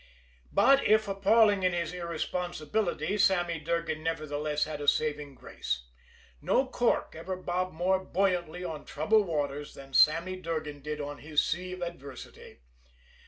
But, 0.51 0.83
if 0.87 1.07
appalling 1.07 1.61
in 1.61 1.73
his 1.73 1.93
irresponsibility, 1.93 3.19
Sammy 3.19 3.59
Durgan 3.59 4.01
nevertheless 4.01 4.63
had 4.63 4.81
a 4.81 4.87
saving 4.87 5.35
grace 5.35 5.83
no 6.41 6.65
cork 6.65 7.13
ever 7.15 7.35
bobbed 7.35 7.75
more 7.75 8.03
buoyantly 8.03 8.63
on 8.63 8.83
troubled 8.83 9.27
waters 9.27 9.75
than 9.75 9.93
Sammy 9.93 10.37
Durgan 10.37 10.81
did 10.81 10.99
on 10.99 11.19
his 11.19 11.43
sea 11.45 11.73
of 11.73 11.83
adversity. 11.83 12.61